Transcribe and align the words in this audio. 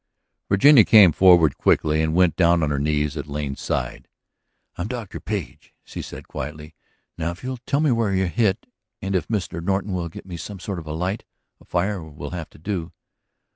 Virginia 0.49 0.83
came 0.83 1.11
forward 1.11 1.59
quickly 1.59 2.01
and 2.01 2.15
went 2.15 2.35
down 2.35 2.63
on 2.63 2.71
her 2.71 2.79
knees 2.79 3.15
at 3.15 3.27
Lane's 3.27 3.61
side. 3.61 4.07
"I'm 4.75 4.87
Dr. 4.87 5.19
Page," 5.19 5.75
she 5.83 6.01
said 6.01 6.27
quietly. 6.27 6.73
"Now 7.19 7.29
if 7.29 7.43
you'll 7.43 7.59
tell 7.67 7.81
me 7.81 7.91
where 7.91 8.11
you're 8.11 8.25
hit... 8.25 8.65
and 8.99 9.13
if 9.13 9.27
Mr. 9.27 9.63
Norton 9.63 9.93
will 9.93 10.09
get 10.09 10.25
me 10.25 10.37
some 10.37 10.59
sort 10.59 10.79
of 10.79 10.87
a 10.87 10.93
light. 10.93 11.23
A 11.59 11.65
fire 11.65 12.01
will 12.03 12.31
have 12.31 12.49
to 12.49 12.57
do. 12.57 12.93